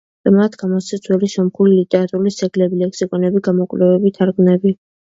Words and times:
მათ 0.35 0.55
გამოსცეს 0.61 1.03
ძველი 1.07 1.29
სომხური 1.35 1.75
ლიტერატურის 1.81 2.41
ძეგლები, 2.43 2.83
ლექსიკონები, 2.83 3.47
გამოკვლევები, 3.51 4.19
თარგმანები. 4.21 4.79